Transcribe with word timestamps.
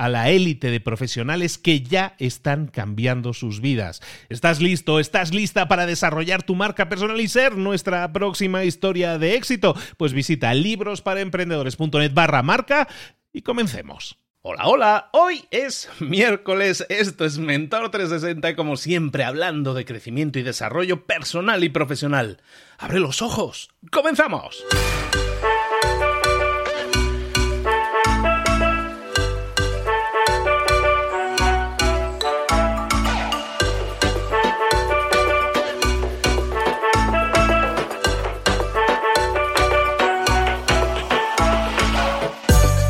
a 0.00 0.08
la 0.08 0.30
élite 0.30 0.70
de 0.70 0.80
profesionales 0.80 1.58
que 1.58 1.82
ya 1.82 2.14
están 2.18 2.68
cambiando 2.68 3.34
sus 3.34 3.60
vidas. 3.60 4.00
¿Estás 4.30 4.62
listo? 4.62 4.98
¿Estás 4.98 5.34
lista 5.34 5.68
para 5.68 5.84
desarrollar 5.84 6.42
tu 6.42 6.54
marca 6.54 6.88
personal 6.88 7.20
y 7.20 7.28
ser 7.28 7.58
nuestra 7.58 8.10
próxima 8.10 8.64
historia 8.64 9.18
de 9.18 9.34
éxito? 9.34 9.76
Pues 9.98 10.14
visita 10.14 10.54
librosparaemprendedores.net 10.54 12.14
barra 12.14 12.42
marca 12.42 12.88
y 13.30 13.42
comencemos. 13.42 14.16
Hola, 14.40 14.68
hola, 14.68 15.10
hoy 15.12 15.44
es 15.50 15.90
miércoles, 16.00 16.86
esto 16.88 17.26
es 17.26 17.36
Mentor 17.36 17.90
360 17.90 18.56
como 18.56 18.78
siempre 18.78 19.24
hablando 19.24 19.74
de 19.74 19.84
crecimiento 19.84 20.38
y 20.38 20.42
desarrollo 20.42 21.04
personal 21.04 21.62
y 21.62 21.68
profesional. 21.68 22.40
Abre 22.78 23.00
los 23.00 23.20
ojos, 23.20 23.68
comenzamos. 23.90 24.64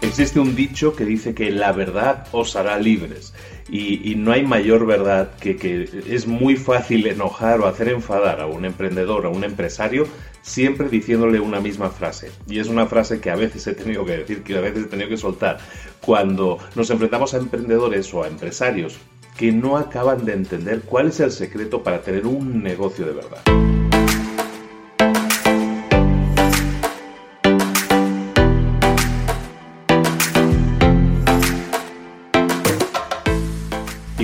Existe 0.00 0.38
un 0.38 0.54
dicho 0.54 0.94
que 0.94 1.04
dice 1.04 1.34
que 1.34 1.50
la 1.50 1.72
verdad 1.72 2.26
os 2.32 2.54
hará 2.54 2.78
libres. 2.78 3.34
Y, 3.70 4.14
no 4.14 4.32
hay 4.32 4.46
mayor 4.46 4.86
verdad 4.86 5.36
que 5.38 5.56
que 5.56 5.86
es 6.08 6.26
muy 6.26 6.56
fácil 6.56 7.06
enojar 7.06 7.60
o 7.60 7.66
hacer 7.66 7.88
enfadar 7.88 8.40
a 8.40 8.46
un 8.46 8.64
emprendedor, 8.64 9.26
a 9.26 9.28
un 9.28 9.44
empresario, 9.44 10.06
siempre 10.40 10.88
diciéndole 10.88 11.38
una 11.40 11.60
misma 11.60 11.90
frase. 11.90 12.30
Y 12.46 12.60
es 12.60 12.68
una 12.68 12.86
frase 12.86 13.20
que 13.20 13.30
a 13.30 13.36
veces 13.36 13.66
he 13.66 13.74
tenido 13.74 14.06
que 14.06 14.18
decir, 14.18 14.42
que 14.42 14.56
a 14.56 14.62
veces 14.62 14.84
he 14.84 14.88
tenido 14.88 15.10
que 15.10 15.18
soltar. 15.18 15.58
Cuando 16.00 16.58
nos 16.76 16.88
enfrentamos 16.88 17.34
a 17.34 17.38
emprendedores 17.38 18.12
o 18.14 18.22
a 18.22 18.28
empresarios 18.28 18.98
que 19.36 19.52
no 19.52 19.76
acaban 19.76 20.24
de 20.24 20.32
entender 20.32 20.80
cuál 20.80 21.08
es 21.08 21.20
el 21.20 21.30
secreto 21.30 21.82
para 21.82 22.00
tener 22.00 22.26
un 22.26 22.62
negocio 22.62 23.04
de 23.04 23.12
verdad. 23.12 23.67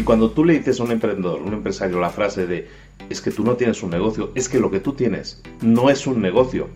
Cuando 0.04 0.30
tú 0.30 0.44
le 0.44 0.54
dices 0.54 0.80
a 0.80 0.84
un 0.84 0.92
emprendedor, 0.92 1.42
un 1.42 1.52
empresario, 1.52 2.00
la 2.00 2.10
frase 2.10 2.46
de 2.46 2.68
es 3.10 3.20
que 3.20 3.30
tú 3.30 3.44
no 3.44 3.54
tienes 3.54 3.82
un 3.82 3.90
negocio, 3.90 4.30
es 4.34 4.48
que 4.48 4.58
lo 4.58 4.70
que 4.70 4.80
tú 4.80 4.92
tienes 4.92 5.42
no 5.60 5.90
es 5.90 6.06
un 6.06 6.20
negocio. 6.20 6.68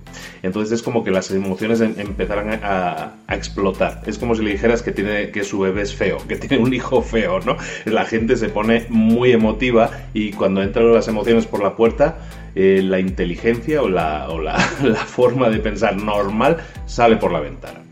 Entonces 0.43 0.73
es 0.73 0.83
como 0.83 1.05
que 1.05 1.11
las 1.11 1.31
emociones 1.31 1.81
em, 1.81 1.95
empezarán 1.99 2.61
a, 2.63 3.15
explotar. 3.31 4.03
Es 4.07 4.19
como 4.19 4.35
si 4.35 4.43
le 4.43 4.51
dijeras 4.51 4.83
que, 4.83 4.93
tiene, 4.93 5.31
que 5.31 5.45
su 5.45 5.61
bebé 5.61 5.83
es 5.83 5.95
feo, 5.95 6.19
que 6.27 6.37
tiene 6.37 6.63
un 6.63 6.73
hijo 6.75 7.03
feo, 7.03 7.41
¿no? 7.41 7.57
La 7.85 8.05
gente 8.05 8.37
se 8.37 8.49
pone 8.49 8.87
muy 8.89 9.33
emotiva 9.33 9.91
y 10.13 10.33
cuando 10.33 10.63
entran 10.63 10.93
las 10.93 11.09
emociones 11.09 11.47
por 11.47 11.63
la 11.63 11.77
puerta, 11.77 12.19
eh, 12.55 12.83
la 12.83 12.99
inteligencia 12.99 13.83
o, 13.83 13.89
la, 13.89 14.27
forma 15.07 15.51
de 15.51 15.59
pensar 15.59 15.97
normal 15.97 16.59
sale 16.87 17.17
por 17.17 17.33
la 17.33 17.41
ventana. 17.41 17.88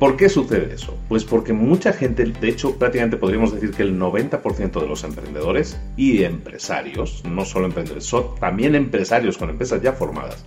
¿Por 0.00 0.16
qué 0.16 0.30
sucede 0.30 0.72
eso? 0.74 0.96
Pues 1.10 1.24
porque 1.24 1.52
mucha 1.52 1.92
gente, 1.92 2.24
de 2.24 2.48
hecho 2.48 2.76
prácticamente 2.76 3.18
podríamos 3.18 3.52
decir 3.52 3.72
que 3.72 3.82
el 3.82 4.00
90% 4.00 4.80
de 4.80 4.86
los 4.88 5.04
emprendedores 5.04 5.78
y 5.94 6.24
empresarios, 6.24 7.22
no 7.26 7.44
solo 7.44 7.66
emprendedores, 7.66 8.06
son 8.06 8.34
también 8.40 8.74
empresarios 8.74 9.36
con 9.36 9.50
empresas 9.50 9.82
ya 9.82 9.92
formadas, 9.92 10.42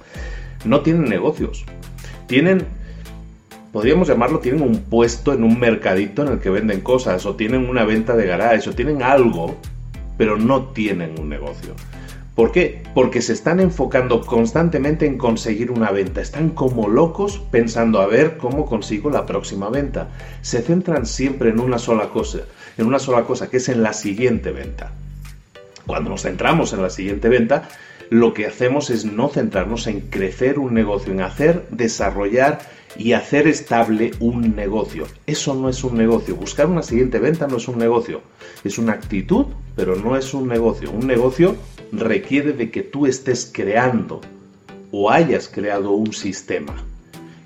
no 0.65 0.81
tienen 0.81 1.05
negocios. 1.05 1.65
Tienen, 2.25 2.65
podríamos 3.71 4.07
llamarlo, 4.07 4.39
tienen 4.39 4.63
un 4.63 4.79
puesto 4.85 5.33
en 5.33 5.43
un 5.43 5.59
mercadito 5.59 6.23
en 6.23 6.29
el 6.29 6.39
que 6.39 6.49
venden 6.49 6.81
cosas, 6.81 7.23
o 7.27 7.35
tienen 7.35 7.69
una 7.69 7.83
venta 7.83 8.15
de 8.15 8.25
garage, 8.25 8.71
o 8.71 8.73
tienen 8.73 9.03
algo, 9.03 9.55
pero 10.17 10.35
no 10.35 10.69
tienen 10.69 11.19
un 11.19 11.29
negocio. 11.29 11.75
¿Por 12.35 12.51
qué? 12.51 12.81
Porque 12.95 13.21
se 13.21 13.33
están 13.33 13.59
enfocando 13.59 14.21
constantemente 14.21 15.05
en 15.05 15.19
conseguir 15.19 15.69
una 15.69 15.91
venta. 15.91 16.19
Están 16.19 16.49
como 16.49 16.87
locos 16.87 17.39
pensando 17.51 18.01
a 18.01 18.07
ver 18.07 18.37
cómo 18.37 18.65
consigo 18.65 19.11
la 19.11 19.27
próxima 19.27 19.69
venta. 19.69 20.09
Se 20.41 20.63
centran 20.63 21.05
siempre 21.05 21.51
en 21.51 21.59
una 21.59 21.77
sola 21.77 22.09
cosa, 22.09 22.39
en 22.77 22.87
una 22.87 22.97
sola 22.97 23.23
cosa, 23.25 23.49
que 23.49 23.57
es 23.57 23.69
en 23.69 23.83
la 23.83 23.93
siguiente 23.93 24.51
venta. 24.51 24.93
Cuando 25.85 26.09
nos 26.09 26.23
centramos 26.23 26.73
en 26.73 26.81
la 26.81 26.89
siguiente 26.89 27.29
venta, 27.29 27.69
lo 28.09 28.33
que 28.33 28.47
hacemos 28.47 28.89
es 28.89 29.05
no 29.05 29.29
centrarnos 29.29 29.85
en 29.85 30.01
crecer 30.01 30.57
un 30.57 30.73
negocio, 30.73 31.13
en 31.13 31.21
hacer, 31.21 31.67
desarrollar 31.69 32.59
y 32.95 33.13
hacer 33.13 33.47
estable 33.47 34.11
un 34.19 34.55
negocio. 34.55 35.05
Eso 35.27 35.53
no 35.53 35.69
es 35.69 35.83
un 35.83 35.97
negocio. 35.97 36.35
Buscar 36.35 36.67
una 36.67 36.83
siguiente 36.83 37.19
venta 37.19 37.47
no 37.47 37.57
es 37.57 37.67
un 37.67 37.77
negocio. 37.77 38.21
Es 38.63 38.77
una 38.77 38.93
actitud, 38.93 39.47
pero 39.75 39.95
no 39.95 40.15
es 40.15 40.33
un 40.33 40.47
negocio. 40.47 40.91
Un 40.91 41.07
negocio 41.07 41.55
requiere 41.95 42.53
de 42.53 42.71
que 42.71 42.83
tú 42.83 43.05
estés 43.05 43.49
creando 43.51 44.21
o 44.91 45.09
hayas 45.09 45.47
creado 45.47 45.91
un 45.91 46.13
sistema. 46.13 46.75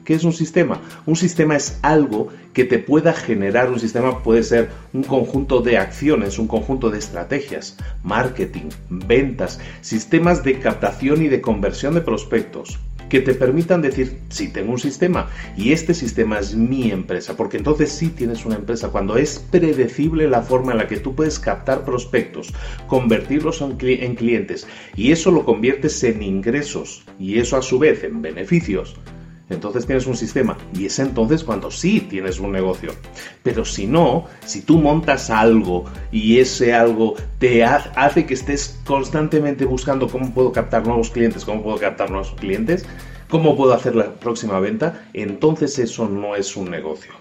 ¿Qué 0.03 0.13
es 0.13 0.23
un 0.23 0.31
sistema? 0.31 0.79
Un 1.05 1.17
sistema 1.17 1.57
es 1.57 1.79
algo 1.81 2.29
que 2.53 2.63
te 2.63 2.79
pueda 2.79 3.11
generar, 3.11 3.69
un 3.69 3.79
sistema 3.79 4.23
puede 4.23 4.41
ser 4.41 4.69
un 4.93 5.03
conjunto 5.03 5.61
de 5.61 5.77
acciones, 5.77 6.39
un 6.39 6.47
conjunto 6.47 6.89
de 6.89 6.97
estrategias, 6.97 7.77
marketing, 8.03 8.69
ventas, 8.89 9.59
sistemas 9.81 10.43
de 10.43 10.59
captación 10.59 11.23
y 11.23 11.27
de 11.27 11.41
conversión 11.41 11.93
de 11.93 12.01
prospectos, 12.01 12.79
que 13.09 13.21
te 13.21 13.33
permitan 13.33 13.81
decir, 13.81 14.19
sí, 14.29 14.49
tengo 14.49 14.71
un 14.71 14.79
sistema 14.79 15.29
y 15.55 15.71
este 15.71 15.93
sistema 15.93 16.39
es 16.39 16.55
mi 16.55 16.91
empresa, 16.91 17.35
porque 17.35 17.57
entonces 17.57 17.91
sí 17.91 18.09
tienes 18.09 18.45
una 18.45 18.55
empresa. 18.55 18.89
Cuando 18.89 19.17
es 19.17 19.39
predecible 19.39 20.27
la 20.27 20.41
forma 20.41 20.71
en 20.71 20.79
la 20.79 20.87
que 20.87 20.97
tú 20.97 21.15
puedes 21.15 21.39
captar 21.39 21.85
prospectos, 21.85 22.53
convertirlos 22.87 23.61
en, 23.61 23.77
en 23.79 24.15
clientes 24.15 24.67
y 24.95 25.11
eso 25.11 25.31
lo 25.31 25.45
conviertes 25.45 26.03
en 26.03 26.21
ingresos 26.21 27.03
y 27.19 27.39
eso 27.39 27.57
a 27.57 27.61
su 27.61 27.79
vez 27.79 28.03
en 28.03 28.21
beneficios, 28.21 28.95
entonces 29.49 29.85
tienes 29.85 30.05
un 30.07 30.17
sistema 30.17 30.57
y 30.73 30.85
es 30.85 30.99
entonces 30.99 31.43
cuando 31.43 31.71
sí 31.71 32.01
tienes 32.01 32.39
un 32.39 32.51
negocio. 32.51 32.91
Pero 33.43 33.63
si 33.63 33.87
no, 33.87 34.25
si 34.45 34.61
tú 34.61 34.77
montas 34.77 35.29
algo 35.29 35.85
y 36.11 36.39
ese 36.39 36.73
algo 36.73 37.15
te 37.39 37.63
hace 37.63 38.25
que 38.25 38.33
estés 38.33 38.79
constantemente 38.85 39.65
buscando 39.65 40.09
cómo 40.09 40.33
puedo 40.33 40.51
captar 40.51 40.85
nuevos 40.85 41.09
clientes, 41.09 41.45
cómo 41.45 41.63
puedo 41.63 41.77
captar 41.77 42.09
nuevos 42.09 42.31
clientes, 42.39 42.85
cómo 43.29 43.55
puedo 43.55 43.73
hacer 43.73 43.95
la 43.95 44.13
próxima 44.15 44.59
venta, 44.59 45.07
entonces 45.13 45.79
eso 45.79 46.07
no 46.07 46.35
es 46.35 46.55
un 46.57 46.69
negocio. 46.69 47.13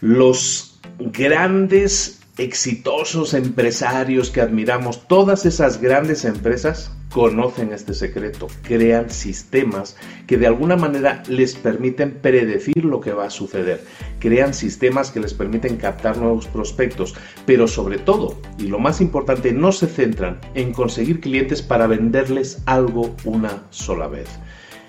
Los 0.00 0.80
grandes 0.98 2.17
exitosos 2.38 3.34
empresarios 3.34 4.30
que 4.30 4.40
admiramos, 4.40 5.08
todas 5.08 5.44
esas 5.44 5.80
grandes 5.80 6.24
empresas 6.24 6.92
conocen 7.12 7.72
este 7.72 7.94
secreto, 7.94 8.46
crean 8.62 9.10
sistemas 9.10 9.96
que 10.26 10.38
de 10.38 10.46
alguna 10.46 10.76
manera 10.76 11.22
les 11.26 11.56
permiten 11.56 12.12
predecir 12.22 12.84
lo 12.84 13.00
que 13.00 13.12
va 13.12 13.26
a 13.26 13.30
suceder, 13.30 13.82
crean 14.20 14.54
sistemas 14.54 15.10
que 15.10 15.18
les 15.18 15.34
permiten 15.34 15.78
captar 15.78 16.16
nuevos 16.16 16.46
prospectos, 16.46 17.14
pero 17.44 17.66
sobre 17.66 17.98
todo, 17.98 18.40
y 18.58 18.68
lo 18.68 18.78
más 18.78 19.00
importante, 19.00 19.52
no 19.52 19.72
se 19.72 19.88
centran 19.88 20.40
en 20.54 20.72
conseguir 20.72 21.20
clientes 21.20 21.60
para 21.60 21.88
venderles 21.88 22.62
algo 22.66 23.16
una 23.24 23.64
sola 23.70 24.06
vez. 24.06 24.28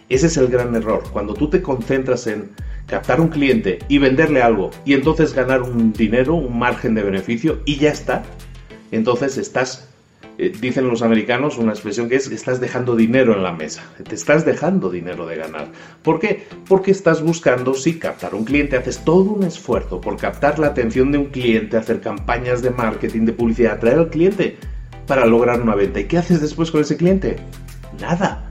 Ese 0.10 0.28
es 0.28 0.38
el 0.38 0.50
gran 0.50 0.76
error, 0.76 1.04
cuando 1.12 1.34
tú 1.34 1.50
te 1.50 1.62
concentras 1.62 2.28
en 2.28 2.52
captar 2.90 3.22
un 3.22 3.30
cliente 3.30 3.80
y 3.88 4.00
venderle 4.00 4.42
algo 4.42 4.72
y 4.84 4.94
entonces 4.94 5.34
ganar 5.34 5.62
un 5.62 5.94
dinero, 5.94 6.36
un 6.36 6.58
margen 6.58 6.96
de 6.96 7.04
beneficio 7.04 7.62
y 7.66 7.78
ya 7.78 7.92
está. 7.92 8.24
Entonces 8.92 9.38
estás, 9.38 9.90
eh, 10.40 10.52
dicen 10.60 10.88
los 10.88 11.04
americanos, 11.04 11.58
una 11.58 11.72
expresión 11.72 12.10
que 12.10 12.16
es 12.16 12.28
estás 12.32 12.60
dejando 12.60 12.96
dinero 12.96 13.34
en 13.34 13.44
la 13.44 13.54
mesa. 13.54 13.84
Te 14.04 14.16
estás 14.16 14.46
dejando 14.46 14.90
dinero 14.90 15.28
de 15.28 15.36
ganar. 15.36 15.68
¿Por 16.02 16.20
qué? 16.20 16.48
Porque 16.68 16.92
estás 16.92 17.22
buscando, 17.22 17.76
sí, 17.76 18.00
captar 18.00 18.34
un 18.34 18.46
cliente, 18.46 18.78
haces 18.78 19.04
todo 19.06 19.32
un 19.32 19.44
esfuerzo 19.44 20.02
por 20.02 20.18
captar 20.18 20.58
la 20.58 20.68
atención 20.68 21.12
de 21.12 21.20
un 21.20 21.26
cliente, 21.26 21.78
hacer 21.78 22.02
campañas 22.02 22.62
de 22.64 22.72
marketing, 22.72 23.26
de 23.26 23.34
publicidad, 23.34 23.74
atraer 23.74 24.00
al 24.00 24.10
cliente 24.10 24.58
para 25.06 25.26
lograr 25.26 25.62
una 25.62 25.76
venta. 25.76 26.00
¿Y 26.00 26.06
qué 26.06 26.18
haces 26.18 26.42
después 26.42 26.72
con 26.72 26.82
ese 26.82 26.98
cliente? 26.98 27.36
Nada. 28.00 28.46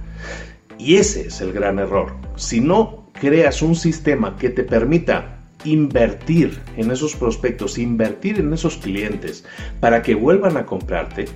Y 0.79 0.97
ese 0.97 1.27
es 1.27 1.41
el 1.41 1.53
gran 1.53 1.81
error. 1.81 2.15
Si 2.37 2.61
no 2.61 3.08
creas 3.21 3.63
un 3.63 3.75
sistema 3.75 4.37
que 4.37 4.51
te 4.51 4.63
permita 4.63 5.39
invertir 5.65 6.61
en 6.77 6.91
esos 6.91 7.17
prospectos, 7.17 7.79
invertir 7.79 8.39
en 8.39 8.53
esos 8.53 8.77
clientes 8.77 9.45
para 9.81 10.03
que 10.03 10.15
vuelvan 10.15 10.57
a 10.57 10.67
comprarte, 10.67 11.27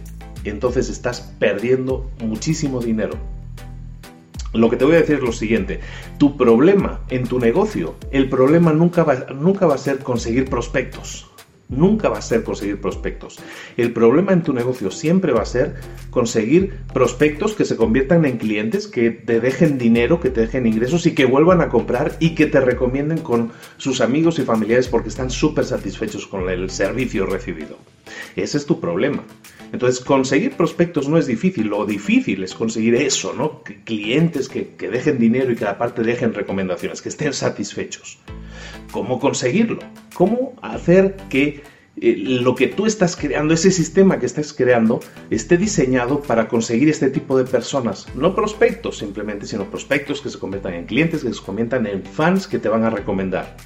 entonces 0.44 0.88
estás 0.88 1.34
perdiendo 1.38 2.08
muchísimo 2.20 2.80
dinero. 2.80 3.14
Lo 4.52 4.68
que 4.68 4.76
te 4.76 4.84
voy 4.84 4.94
a 4.94 5.00
decir 5.00 5.16
es 5.16 5.22
lo 5.22 5.32
siguiente, 5.32 5.80
tu 6.18 6.36
problema 6.36 7.00
en 7.08 7.24
tu 7.24 7.40
negocio, 7.40 7.96
el 8.10 8.28
problema 8.28 8.72
nunca 8.72 9.02
va, 9.02 9.14
nunca 9.34 9.66
va 9.66 9.74
a 9.74 9.78
ser 9.78 9.98
conseguir 9.98 10.44
prospectos 10.44 11.31
nunca 11.72 12.08
va 12.08 12.18
a 12.18 12.22
ser 12.22 12.44
conseguir 12.44 12.80
prospectos. 12.80 13.38
El 13.76 13.92
problema 13.92 14.32
en 14.32 14.42
tu 14.42 14.52
negocio 14.52 14.90
siempre 14.90 15.32
va 15.32 15.42
a 15.42 15.46
ser 15.46 15.74
conseguir 16.10 16.74
prospectos 16.92 17.54
que 17.54 17.64
se 17.64 17.76
conviertan 17.76 18.24
en 18.24 18.38
clientes, 18.38 18.86
que 18.86 19.10
te 19.10 19.40
dejen 19.40 19.78
dinero, 19.78 20.20
que 20.20 20.30
te 20.30 20.42
dejen 20.42 20.66
ingresos 20.66 21.06
y 21.06 21.14
que 21.14 21.24
vuelvan 21.24 21.60
a 21.60 21.68
comprar 21.68 22.16
y 22.20 22.34
que 22.34 22.46
te 22.46 22.60
recomienden 22.60 23.18
con 23.18 23.50
sus 23.78 24.00
amigos 24.00 24.38
y 24.38 24.42
familiares 24.42 24.88
porque 24.88 25.08
están 25.08 25.30
súper 25.30 25.64
satisfechos 25.64 26.26
con 26.26 26.48
el 26.48 26.70
servicio 26.70 27.26
recibido. 27.26 27.78
Ese 28.36 28.58
es 28.58 28.66
tu 28.66 28.80
problema. 28.80 29.24
Entonces, 29.72 30.04
conseguir 30.04 30.52
prospectos 30.52 31.08
no 31.08 31.16
es 31.16 31.26
difícil, 31.26 31.68
lo 31.68 31.86
difícil 31.86 32.44
es 32.44 32.54
conseguir 32.54 32.94
eso, 32.94 33.32
¿no? 33.32 33.62
clientes 33.84 34.48
que, 34.48 34.74
que 34.76 34.90
dejen 34.90 35.18
dinero 35.18 35.50
y 35.50 35.56
que 35.56 35.64
aparte 35.64 36.02
dejen 36.02 36.34
recomendaciones, 36.34 37.00
que 37.00 37.08
estén 37.08 37.32
satisfechos. 37.32 38.18
¿Cómo 38.90 39.18
conseguirlo? 39.18 39.78
¿Cómo 40.14 40.54
hacer 40.62 41.16
que 41.28 41.62
eh, 42.00 42.16
lo 42.16 42.54
que 42.54 42.68
tú 42.68 42.86
estás 42.86 43.16
creando, 43.16 43.54
ese 43.54 43.70
sistema 43.70 44.18
que 44.18 44.26
estás 44.26 44.52
creando, 44.52 45.00
esté 45.30 45.56
diseñado 45.56 46.20
para 46.20 46.48
conseguir 46.48 46.88
este 46.88 47.10
tipo 47.10 47.38
de 47.38 47.44
personas? 47.44 48.06
No 48.14 48.34
prospectos 48.34 48.98
simplemente, 48.98 49.46
sino 49.46 49.70
prospectos 49.70 50.20
que 50.20 50.28
se 50.28 50.38
conviertan 50.38 50.74
en 50.74 50.86
clientes, 50.86 51.22
que 51.22 51.32
se 51.32 51.42
conviertan 51.42 51.86
en 51.86 52.02
fans 52.02 52.46
que 52.46 52.58
te 52.58 52.68
van 52.68 52.84
a 52.84 52.90
recomendar. 52.90 53.56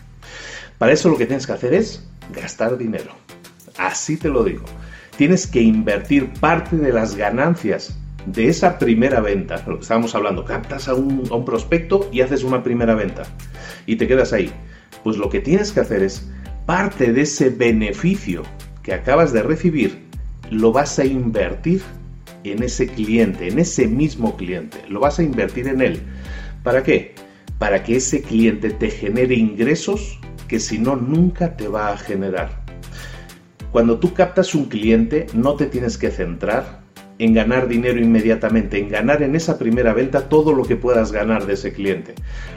Para 0.79 0.93
eso 0.93 1.09
lo 1.09 1.17
que 1.17 1.27
tienes 1.27 1.47
que 1.47 1.53
hacer 1.53 1.75
es 1.75 2.07
gastar 2.35 2.77
dinero. 2.79 3.13
Así 3.79 4.17
te 4.17 4.29
lo 4.29 4.45
digo. 4.45 4.65
Tienes 5.17 5.47
que 5.47 5.63
invertir 5.63 6.33
parte 6.35 6.77
de 6.77 6.93
las 6.93 7.17
ganancias 7.17 7.99
de 8.27 8.49
esa 8.49 8.79
primera 8.79 9.21
venta, 9.21 9.63
lo 9.67 9.77
que 9.77 9.83
estábamos 9.83 10.15
hablando, 10.15 10.45
captas 10.45 10.89
a 10.89 10.95
un, 10.95 11.25
a 11.31 11.35
un 11.35 11.45
prospecto 11.45 12.09
y 12.13 12.21
haces 12.21 12.43
una 12.43 12.63
primera 12.63 12.95
venta 12.95 13.23
y 13.87 13.97
te 13.97 14.09
quedas 14.09 14.33
ahí 14.33 14.53
pues 15.07 15.19
lo 15.19 15.31
que 15.31 15.39
tienes 15.39 15.71
que 15.71 15.79
hacer 15.79 16.03
es 16.03 16.27
parte 16.67 17.13
de 17.13 17.21
ese 17.21 17.49
beneficio 17.51 18.43
que 18.83 18.93
acabas 18.93 19.33
de 19.33 19.41
recibir, 19.41 20.01
lo 20.51 20.73
vas 20.73 20.99
a 20.99 21.05
invertir 21.05 21.81
en 22.43 22.65
ese 22.65 22.89
cliente, 22.89 23.47
en 23.47 23.61
ese 23.61 23.87
mismo 23.87 24.37
cliente. 24.37 24.79
Lo 24.89 24.99
vas 24.99 25.21
a 25.21 25.23
invertir 25.23 25.69
en 25.69 25.81
él. 25.81 26.03
¿Para 26.65 26.83
qué? 26.83 27.15
Para 27.61 27.85
que 27.85 27.95
ese 27.95 28.21
cliente 28.21 28.71
te 28.71 28.91
genere 28.91 29.37
ingresos 29.37 30.19
que 30.49 30.59
si 30.59 30.77
no 30.77 30.97
nunca 30.97 31.57
te 31.57 31.69
va 31.69 31.93
a 31.93 31.97
generar. 31.97 32.65
Cuando 33.71 34.01
tú 34.01 34.13
captas 34.13 34.57
un 34.57 34.65
cliente 34.65 35.29
no 35.35 35.55
te 35.55 35.67
tienes 35.67 35.99
que 35.99 36.11
centrar 36.11 36.81
en 37.19 37.35
ganar 37.35 37.69
dinero 37.69 37.99
inmediatamente, 37.99 38.79
en 38.79 38.89
ganar 38.89 39.23
en 39.23 39.35
esa 39.35 39.59
primera 39.59 39.95
venta 39.95 40.29
todo 40.29 40.53
lo 40.53 40.65
que 40.65 40.77
puedas 40.77 41.13
ganar 41.13 41.47
de 41.47 41.55
ese 41.55 41.73
cliente. 41.73 42.15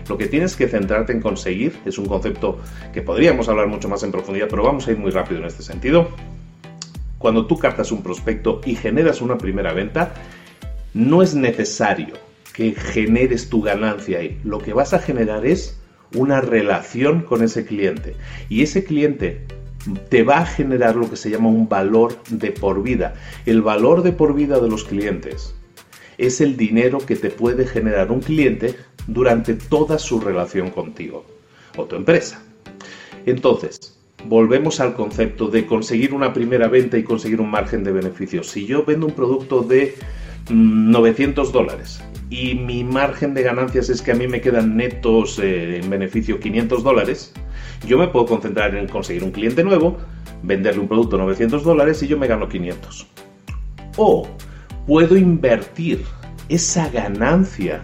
Lo 0.08 0.18
que 0.18 0.28
tienes 0.28 0.56
que 0.56 0.68
centrarte 0.68 1.13
en 1.13 1.22
conseguir 1.22 1.74
es 1.86 1.98
un 1.98 2.06
concepto 2.06 2.60
que 2.94 3.01
podríamos 3.01 3.48
hablar 3.48 3.68
mucho 3.68 3.88
más 3.88 4.04
en 4.04 4.12
profundidad, 4.12 4.48
pero 4.50 4.63
vamos 4.63 4.88
a 4.88 4.92
ir 4.92 4.98
muy 4.98 5.12
rápido 5.12 5.39
en 5.39 5.48
este 5.48 5.63
sentido. 5.63 6.10
Cuando 7.18 7.46
tú 7.46 7.58
captas 7.58 7.92
un 7.92 8.04
prospecto 8.04 8.62
y 8.66 8.75
generas 8.75 9.22
una 9.22 9.38
primera 9.38 9.74
venta, 9.74 10.13
no 10.94 11.22
es 11.22 11.36
necesario 11.36 12.16
que 12.54 12.74
generes 12.74 13.50
tu 13.50 13.62
ganancia 13.62 14.20
ahí. 14.20 14.39
Lo 14.44 14.60
que 14.60 14.74
vas 14.74 14.94
a 14.94 15.00
generar 15.00 15.46
es 15.46 15.80
una 16.16 16.42
relación 16.42 17.22
con 17.22 17.44
ese 17.44 17.66
cliente. 17.66 18.16
Y 18.50 18.63
ese 18.63 18.84
cliente 18.84 19.46
te 20.09 20.24
va 20.24 20.39
a 20.39 20.45
generar 20.45 20.95
lo 20.95 21.09
que 21.09 21.15
se 21.15 21.29
llama 21.29 21.50
un 21.50 21.69
valor 21.69 22.17
de 22.29 22.51
por 22.51 22.83
vida. 22.83 23.15
El 23.45 23.62
valor 23.62 24.03
de 24.03 24.12
por 24.12 24.33
vida 24.33 24.59
de 24.59 24.69
los 24.69 24.83
clientes 24.83 25.55
es 26.17 26.41
el 26.41 26.57
dinero 26.57 27.00
que 27.00 27.15
te 27.15 27.29
puede 27.29 27.65
generar 27.65 28.12
un 28.12 28.19
cliente 28.19 28.75
durante 29.07 29.53
toda 29.53 29.98
su 29.98 30.19
relación 30.19 30.69
contigo. 30.69 31.25
o 31.77 31.86
tu 31.86 31.95
empresa. 31.95 32.41
Entonces, 33.25 33.98
volvemos 34.25 34.79
al 34.79 34.95
concepto 34.95 35.48
de 35.48 35.65
conseguir 35.65 36.13
una 36.13 36.33
primera 36.33 36.67
venta 36.67 36.98
y 36.98 37.03
conseguir 37.03 37.39
un 37.39 37.50
margen 37.50 37.83
de 37.83 37.91
beneficio. 37.91 38.43
Si 38.43 38.65
yo 38.65 38.83
vendo 38.83 39.05
un 39.05 39.13
producto 39.13 39.62
de 39.62 39.95
900 40.50 41.50
mm, 41.50 41.51
dólares 41.51 42.01
y 42.29 42.55
mi 42.55 42.83
margen 42.83 43.33
de 43.33 43.43
ganancias 43.43 43.89
es 43.89 44.01
que 44.01 44.12
a 44.12 44.15
mí 44.15 44.27
me 44.27 44.41
quedan 44.41 44.75
netos 44.75 45.39
eh, 45.39 45.79
en 45.81 45.89
beneficio 45.89 46.39
500 46.39 46.83
dólares, 46.83 47.33
yo 47.88 47.98
me 47.98 48.07
puedo 48.07 48.25
concentrar 48.25 48.75
en 48.75 48.88
conseguir 48.88 49.24
un 49.24 49.31
cliente 49.31 49.63
nuevo, 49.63 49.98
venderle 50.43 50.81
un 50.81 50.88
producto 50.88 51.15
a 51.15 51.19
900 51.19 51.63
dólares 51.63 52.01
y 52.03 52.07
yo 52.07 52.17
me 52.17 52.27
gano 52.27 52.48
500. 52.48 53.07
O 53.98 54.27
puedo 54.86 55.17
invertir 55.17 56.03
esa 56.50 56.89
ganancia 56.89 57.81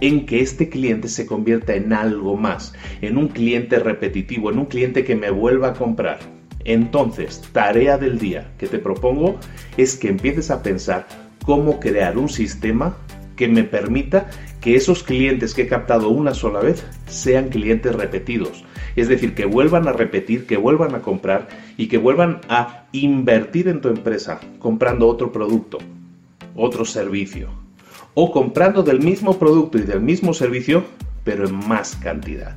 en 0.00 0.26
que 0.26 0.40
este 0.40 0.68
cliente 0.68 1.08
se 1.08 1.26
convierta 1.26 1.74
en 1.74 1.92
algo 1.92 2.36
más, 2.36 2.72
en 3.00 3.16
un 3.16 3.28
cliente 3.28 3.78
repetitivo, 3.78 4.50
en 4.50 4.58
un 4.58 4.66
cliente 4.66 5.04
que 5.04 5.16
me 5.16 5.30
vuelva 5.30 5.68
a 5.68 5.74
comprar. 5.74 6.18
Entonces, 6.64 7.42
tarea 7.52 7.98
del 7.98 8.18
día 8.18 8.52
que 8.58 8.66
te 8.66 8.78
propongo 8.78 9.38
es 9.76 9.96
que 9.96 10.08
empieces 10.08 10.50
a 10.50 10.62
pensar 10.62 11.06
cómo 11.44 11.80
crear 11.80 12.18
un 12.18 12.28
sistema 12.28 12.96
que 13.36 13.48
me 13.48 13.64
permita 13.64 14.28
que 14.60 14.76
esos 14.76 15.02
clientes 15.02 15.54
que 15.54 15.62
he 15.62 15.68
captado 15.68 16.08
una 16.08 16.34
sola 16.34 16.60
vez 16.60 16.84
sean 17.06 17.48
clientes 17.48 17.94
repetidos. 17.94 18.64
Es 18.96 19.08
decir, 19.08 19.34
que 19.34 19.44
vuelvan 19.44 19.86
a 19.86 19.92
repetir, 19.92 20.46
que 20.46 20.56
vuelvan 20.56 20.94
a 20.94 21.02
comprar 21.02 21.48
y 21.76 21.86
que 21.88 21.98
vuelvan 21.98 22.40
a 22.48 22.86
invertir 22.92 23.68
en 23.68 23.80
tu 23.80 23.88
empresa 23.88 24.40
comprando 24.58 25.06
otro 25.06 25.30
producto, 25.30 25.78
otro 26.56 26.84
servicio. 26.84 27.48
O 28.14 28.32
comprando 28.32 28.82
del 28.82 29.00
mismo 29.00 29.38
producto 29.38 29.78
y 29.78 29.82
del 29.82 30.00
mismo 30.00 30.34
servicio, 30.34 30.82
pero 31.22 31.46
en 31.46 31.54
más 31.54 31.94
cantidad. 31.96 32.56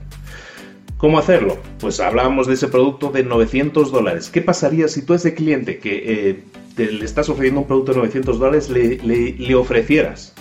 ¿Cómo 0.97 1.19
hacerlo? 1.19 1.57
Pues 1.79 1.99
hablábamos 1.99 2.47
de 2.47 2.53
ese 2.53 2.67
producto 2.67 3.11
de 3.11 3.23
900 3.23 3.91
dólares. 3.91 4.29
¿Qué 4.29 4.41
pasaría 4.41 4.87
si 4.87 5.03
tú 5.03 5.13
a 5.13 5.17
ese 5.17 5.35
cliente 5.35 5.77
que 5.77 6.29
eh, 6.29 6.43
te 6.75 6.91
le 6.91 7.05
estás 7.05 7.29
ofreciendo 7.29 7.61
un 7.61 7.67
producto 7.67 7.91
de 7.91 7.97
900 7.99 8.39
dólares 8.39 8.69
le, 8.69 8.97
le 8.97 9.55
ofrecieras 9.55 10.33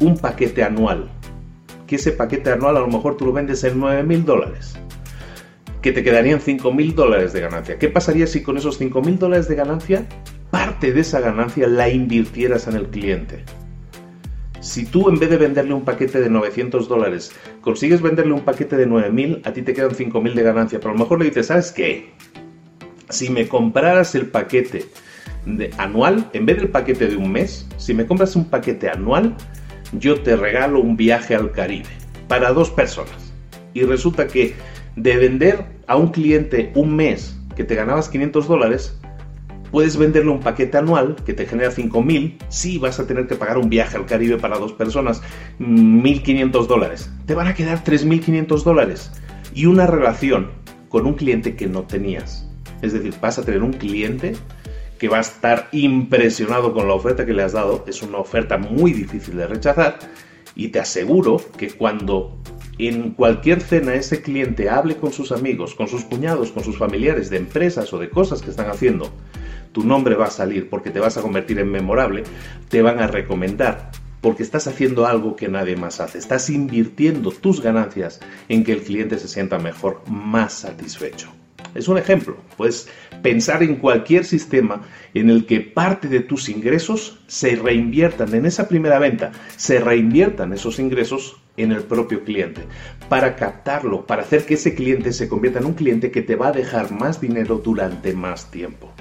un 0.00 0.16
paquete 0.16 0.62
anual? 0.62 1.10
Que 1.86 1.96
ese 1.96 2.12
paquete 2.12 2.50
anual 2.50 2.76
a 2.76 2.80
lo 2.80 2.88
mejor 2.88 3.16
tú 3.16 3.26
lo 3.26 3.32
vendes 3.32 3.64
en 3.64 3.80
9.000 3.80 4.24
dólares. 4.24 4.74
Que 5.82 5.92
te 5.92 6.02
quedarían 6.02 6.40
5.000 6.40 6.94
dólares 6.94 7.32
de 7.32 7.40
ganancia. 7.40 7.78
¿Qué 7.78 7.88
pasaría 7.88 8.26
si 8.26 8.42
con 8.42 8.56
esos 8.56 8.80
5.000 8.80 9.18
dólares 9.18 9.48
de 9.48 9.54
ganancia, 9.54 10.06
parte 10.50 10.92
de 10.92 11.00
esa 11.00 11.20
ganancia 11.20 11.66
la 11.66 11.88
invirtieras 11.88 12.66
en 12.66 12.76
el 12.76 12.88
cliente? 12.88 13.44
Si 14.60 14.84
tú 14.84 15.08
en 15.08 15.18
vez 15.18 15.30
de 15.30 15.36
venderle 15.36 15.72
un 15.72 15.84
paquete 15.84 16.20
de 16.20 16.28
900 16.28 16.88
dólares 16.88 17.32
consigues 17.60 18.02
venderle 18.02 18.32
un 18.32 18.40
paquete 18.40 18.76
de 18.76 18.86
9000, 18.86 19.42
a 19.44 19.52
ti 19.52 19.62
te 19.62 19.72
quedan 19.72 19.94
5000 19.94 20.34
de 20.34 20.42
ganancia. 20.42 20.78
Pero 20.78 20.90
a 20.90 20.94
lo 20.94 21.00
mejor 21.00 21.20
le 21.20 21.26
dices, 21.26 21.46
¿sabes 21.46 21.72
qué? 21.72 22.12
Si 23.08 23.30
me 23.30 23.48
compraras 23.48 24.14
el 24.14 24.26
paquete 24.26 24.86
de 25.46 25.70
anual, 25.78 26.28
en 26.32 26.44
vez 26.44 26.56
del 26.56 26.68
paquete 26.68 27.06
de 27.06 27.16
un 27.16 27.30
mes, 27.30 27.66
si 27.76 27.94
me 27.94 28.06
compras 28.06 28.36
un 28.36 28.46
paquete 28.46 28.90
anual, 28.90 29.36
yo 29.92 30.20
te 30.20 30.36
regalo 30.36 30.80
un 30.80 30.96
viaje 30.96 31.34
al 31.34 31.52
Caribe 31.52 31.88
para 32.26 32.52
dos 32.52 32.70
personas. 32.70 33.32
Y 33.74 33.82
resulta 33.82 34.26
que 34.26 34.54
de 34.96 35.16
vender 35.16 35.64
a 35.86 35.96
un 35.96 36.08
cliente 36.08 36.72
un 36.74 36.96
mes 36.96 37.36
que 37.56 37.64
te 37.64 37.74
ganabas 37.74 38.08
500 38.08 38.46
dólares, 38.46 38.98
Puedes 39.70 39.98
venderle 39.98 40.30
un 40.30 40.40
paquete 40.40 40.78
anual 40.78 41.16
que 41.26 41.34
te 41.34 41.46
genera 41.46 41.70
5.000. 41.70 42.38
Sí, 42.48 42.78
vas 42.78 42.98
a 43.00 43.06
tener 43.06 43.26
que 43.26 43.34
pagar 43.34 43.58
un 43.58 43.68
viaje 43.68 43.96
al 43.96 44.06
Caribe 44.06 44.38
para 44.38 44.58
dos 44.58 44.72
personas, 44.72 45.20
1.500 45.58 46.66
dólares. 46.66 47.10
Te 47.26 47.34
van 47.34 47.48
a 47.48 47.54
quedar 47.54 47.84
3.500 47.84 48.62
dólares. 48.62 49.12
Y 49.54 49.66
una 49.66 49.86
relación 49.86 50.50
con 50.88 51.06
un 51.06 51.14
cliente 51.14 51.54
que 51.54 51.66
no 51.66 51.82
tenías. 51.82 52.48
Es 52.80 52.92
decir, 52.92 53.12
vas 53.20 53.38
a 53.38 53.44
tener 53.44 53.62
un 53.62 53.72
cliente 53.72 54.36
que 54.98 55.08
va 55.08 55.18
a 55.18 55.22
estar 55.22 55.68
impresionado 55.72 56.72
con 56.72 56.88
la 56.88 56.94
oferta 56.94 57.24
que 57.24 57.32
le 57.32 57.42
has 57.42 57.52
dado. 57.52 57.84
Es 57.86 58.02
una 58.02 58.18
oferta 58.18 58.58
muy 58.58 58.92
difícil 58.92 59.36
de 59.36 59.46
rechazar. 59.46 59.98
Y 60.54 60.68
te 60.68 60.80
aseguro 60.80 61.40
que 61.56 61.70
cuando 61.70 62.36
en 62.78 63.10
cualquier 63.10 63.60
cena 63.60 63.94
ese 63.94 64.22
cliente 64.22 64.68
hable 64.68 64.96
con 64.96 65.12
sus 65.12 65.32
amigos, 65.32 65.74
con 65.74 65.88
sus 65.88 66.04
cuñados, 66.04 66.52
con 66.52 66.64
sus 66.64 66.78
familiares 66.78 67.30
de 67.30 67.36
empresas 67.36 67.92
o 67.92 67.98
de 67.98 68.10
cosas 68.10 68.42
que 68.42 68.50
están 68.50 68.70
haciendo, 68.70 69.10
tu 69.72 69.84
nombre 69.84 70.16
va 70.16 70.26
a 70.26 70.30
salir 70.30 70.68
porque 70.68 70.90
te 70.90 71.00
vas 71.00 71.16
a 71.16 71.22
convertir 71.22 71.58
en 71.58 71.70
memorable, 71.70 72.24
te 72.68 72.82
van 72.82 73.00
a 73.00 73.06
recomendar 73.06 73.90
porque 74.20 74.42
estás 74.42 74.66
haciendo 74.66 75.06
algo 75.06 75.36
que 75.36 75.48
nadie 75.48 75.76
más 75.76 76.00
hace. 76.00 76.18
Estás 76.18 76.50
invirtiendo 76.50 77.30
tus 77.30 77.62
ganancias 77.62 78.20
en 78.48 78.64
que 78.64 78.72
el 78.72 78.82
cliente 78.82 79.18
se 79.18 79.28
sienta 79.28 79.58
mejor, 79.58 80.02
más 80.08 80.52
satisfecho. 80.54 81.30
Es 81.74 81.88
un 81.88 81.98
ejemplo. 81.98 82.36
Puedes 82.56 82.88
pensar 83.22 83.62
en 83.62 83.76
cualquier 83.76 84.24
sistema 84.24 84.82
en 85.14 85.30
el 85.30 85.46
que 85.46 85.60
parte 85.60 86.08
de 86.08 86.20
tus 86.20 86.48
ingresos 86.48 87.20
se 87.26 87.56
reinviertan 87.56 88.34
en 88.34 88.46
esa 88.46 88.68
primera 88.68 88.98
venta, 88.98 89.32
se 89.56 89.80
reinviertan 89.80 90.52
esos 90.52 90.78
ingresos 90.78 91.40
en 91.56 91.72
el 91.72 91.82
propio 91.82 92.22
cliente, 92.22 92.62
para 93.08 93.34
captarlo, 93.34 94.06
para 94.06 94.22
hacer 94.22 94.46
que 94.46 94.54
ese 94.54 94.74
cliente 94.74 95.12
se 95.12 95.28
convierta 95.28 95.58
en 95.58 95.66
un 95.66 95.74
cliente 95.74 96.10
que 96.12 96.22
te 96.22 96.36
va 96.36 96.48
a 96.48 96.52
dejar 96.52 96.92
más 96.92 97.20
dinero 97.20 97.60
durante 97.62 98.12
más 98.12 98.50
tiempo 98.50 98.92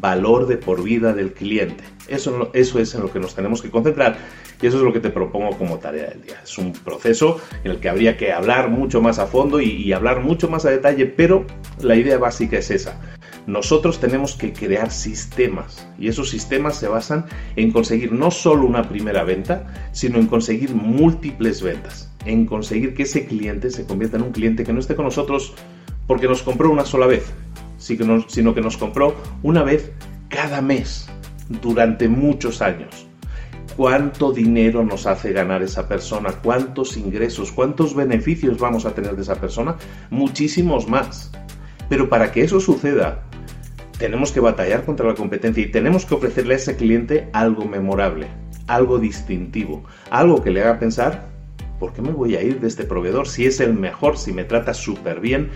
valor 0.00 0.46
de 0.46 0.56
por 0.56 0.82
vida 0.82 1.12
del 1.12 1.32
cliente. 1.32 1.84
Eso, 2.08 2.50
eso 2.52 2.78
es 2.78 2.94
en 2.94 3.02
lo 3.02 3.12
que 3.12 3.20
nos 3.20 3.34
tenemos 3.34 3.62
que 3.62 3.70
concentrar 3.70 4.16
y 4.60 4.66
eso 4.66 4.78
es 4.78 4.82
lo 4.82 4.92
que 4.92 5.00
te 5.00 5.10
propongo 5.10 5.56
como 5.56 5.78
tarea 5.78 6.10
del 6.10 6.22
día. 6.22 6.40
Es 6.42 6.58
un 6.58 6.72
proceso 6.72 7.40
en 7.64 7.70
el 7.72 7.80
que 7.80 7.88
habría 7.88 8.16
que 8.16 8.32
hablar 8.32 8.70
mucho 8.70 9.00
más 9.00 9.18
a 9.18 9.26
fondo 9.26 9.60
y, 9.60 9.70
y 9.70 9.92
hablar 9.92 10.20
mucho 10.20 10.48
más 10.48 10.64
a 10.64 10.70
detalle, 10.70 11.06
pero 11.06 11.46
la 11.80 11.96
idea 11.96 12.18
básica 12.18 12.58
es 12.58 12.70
esa. 12.70 13.00
Nosotros 13.46 14.00
tenemos 14.00 14.36
que 14.36 14.54
crear 14.54 14.90
sistemas 14.90 15.86
y 15.98 16.08
esos 16.08 16.30
sistemas 16.30 16.76
se 16.76 16.88
basan 16.88 17.26
en 17.56 17.72
conseguir 17.72 18.12
no 18.12 18.30
solo 18.30 18.66
una 18.66 18.88
primera 18.88 19.22
venta, 19.22 19.90
sino 19.92 20.18
en 20.18 20.26
conseguir 20.26 20.74
múltiples 20.74 21.60
ventas, 21.60 22.10
en 22.24 22.46
conseguir 22.46 22.94
que 22.94 23.02
ese 23.02 23.26
cliente 23.26 23.70
se 23.70 23.84
convierta 23.86 24.16
en 24.16 24.22
un 24.22 24.32
cliente 24.32 24.64
que 24.64 24.72
no 24.72 24.80
esté 24.80 24.94
con 24.94 25.04
nosotros 25.04 25.54
porque 26.06 26.26
nos 26.26 26.42
compró 26.42 26.70
una 26.70 26.86
sola 26.86 27.06
vez, 27.06 27.32
sino 27.84 28.54
que 28.54 28.60
nos 28.60 28.76
compró 28.76 29.14
una 29.42 29.62
vez 29.62 29.92
cada 30.28 30.62
mes 30.62 31.06
durante 31.62 32.08
muchos 32.08 32.62
años. 32.62 33.06
¿Cuánto 33.76 34.32
dinero 34.32 34.84
nos 34.84 35.06
hace 35.06 35.32
ganar 35.32 35.62
esa 35.62 35.88
persona? 35.88 36.30
¿Cuántos 36.30 36.96
ingresos? 36.96 37.50
¿Cuántos 37.50 37.94
beneficios 37.94 38.58
vamos 38.58 38.86
a 38.86 38.94
tener 38.94 39.16
de 39.16 39.22
esa 39.22 39.34
persona? 39.34 39.76
Muchísimos 40.10 40.88
más. 40.88 41.32
Pero 41.88 42.08
para 42.08 42.30
que 42.30 42.42
eso 42.42 42.60
suceda, 42.60 43.22
tenemos 43.98 44.30
que 44.30 44.40
batallar 44.40 44.84
contra 44.84 45.08
la 45.08 45.14
competencia 45.14 45.62
y 45.62 45.70
tenemos 45.70 46.04
que 46.04 46.14
ofrecerle 46.14 46.54
a 46.54 46.56
ese 46.56 46.76
cliente 46.76 47.28
algo 47.32 47.64
memorable, 47.64 48.28
algo 48.68 48.98
distintivo, 48.98 49.84
algo 50.08 50.42
que 50.42 50.50
le 50.50 50.62
haga 50.62 50.78
pensar, 50.78 51.26
¿por 51.80 51.92
qué 51.92 52.00
me 52.00 52.12
voy 52.12 52.36
a 52.36 52.42
ir 52.42 52.60
de 52.60 52.68
este 52.68 52.84
proveedor 52.84 53.26
si 53.26 53.46
es 53.46 53.60
el 53.60 53.74
mejor, 53.74 54.16
si 54.16 54.32
me 54.32 54.44
trata 54.44 54.72
súper 54.72 55.20
bien? 55.20 55.50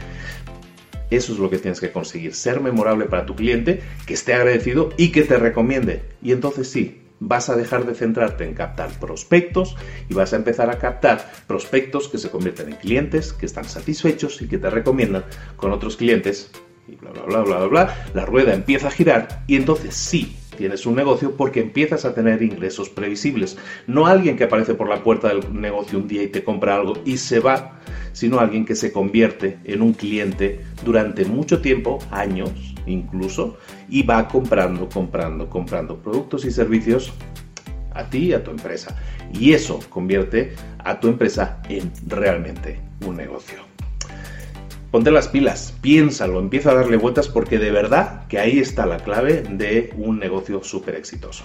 Eso 1.11 1.33
es 1.33 1.39
lo 1.39 1.51
que 1.51 1.59
tienes 1.59 1.81
que 1.81 1.91
conseguir, 1.91 2.35
ser 2.35 2.61
memorable 2.61 3.07
para 3.07 3.27
tu 3.27 3.35
cliente, 3.35 3.83
que 4.07 4.15
esté 4.15 4.35
agradecido 4.35 4.91
y 4.97 5.11
que 5.11 5.23
te 5.23 5.39
recomiende. 5.39 6.03
Y 6.23 6.33
entonces 6.33 6.71
sí, 6.71 7.03
vas 7.21 7.49
a 7.49 7.57
dejar 7.57 7.87
de 7.87 7.95
centrarte 7.95 8.45
en 8.45 8.55
captar 8.55 8.91
prospectos 9.01 9.77
y 10.09 10.15
vas 10.15 10.33
a 10.33 10.37
empezar 10.37 10.71
a 10.71 10.79
captar 10.79 11.33
prospectos 11.47 12.09
que 12.09 12.19
se 12.19 12.31
convierten 12.31 12.69
en 12.69 12.77
clientes, 12.77 13.33
que 13.33 13.47
están 13.47 13.65
satisfechos 13.65 14.41
y 14.43 14.49
que 14.49 14.59
te 14.59 14.71
recomiendan 14.71 15.25
con 15.57 15.73
otros 15.73 15.97
clientes. 15.97 16.51
Y 16.87 16.97
bla, 16.97 17.11
bla, 17.11 17.23
bla, 17.23 17.43
bla, 17.43 17.59
bla, 17.59 17.67
bla. 17.67 18.11
La 18.15 18.25
rueda 18.25 18.55
empieza 18.55 18.89
a 18.89 18.91
girar 18.91 19.45
y 19.47 19.57
entonces 19.57 19.95
sí, 19.95 20.37
tienes 20.57 20.87
un 20.87 20.97
negocio 20.97 21.37
porque 21.37 21.61
empiezas 21.61 22.05
a 22.05 22.15
tener 22.15 22.43
ingresos 22.43 22.89
previsibles. 22.89 23.59
No 23.87 24.07
alguien 24.07 24.37
que 24.37 24.45
aparece 24.45 24.75
por 24.75 24.89
la 24.89 25.03
puerta 25.03 25.29
del 25.29 25.61
negocio 25.61 25.99
un 25.99 26.09
día 26.09 26.23
y 26.23 26.29
te 26.29 26.45
compra 26.45 26.77
algo 26.77 26.95
y 27.05 27.19
se 27.19 27.41
va, 27.41 27.78
sino 28.19 28.41
alguien 28.41 28.65
que 28.65 28.75
se 28.75 28.91
convierte 28.91 29.59
en 29.65 29.81
un 29.81 29.93
cliente 29.93 30.61
durante 30.85 31.25
mucho 31.25 31.61
tiempo, 31.61 32.01
años 32.11 32.51
incluso, 32.87 33.59
y 33.89 34.03
va 34.03 34.27
comprando, 34.27 34.89
comprando, 34.89 35.49
comprando 35.49 36.03
productos 36.03 36.45
y 36.45 36.51
servicios 36.51 37.13
a 37.93 38.11
ti 38.11 38.27
y 38.27 38.33
a 38.33 38.43
tu 38.43 38.51
empresa. 38.51 38.97
Y 39.33 39.53
eso 39.53 39.79
convierte 39.89 40.55
a 40.79 40.99
tu 40.99 41.07
empresa 41.07 41.63
en 41.69 41.93
realmente 42.09 42.81
un 43.07 43.17
negocio 43.17 43.69
ponte 44.91 45.11
las 45.11 45.29
pilas, 45.29 45.75
piénsalo, 45.81 46.41
empieza 46.41 46.71
a 46.71 46.75
darle 46.75 46.97
vueltas 46.97 47.29
porque 47.29 47.59
de 47.59 47.71
verdad 47.71 48.27
que 48.27 48.39
ahí 48.39 48.59
está 48.59 48.87
la 48.87 48.99
clave 48.99 49.43
de 49.43 49.93
un 49.97 50.19
negocio 50.19 50.63
súper 50.65 50.95
exitoso. 50.95 51.45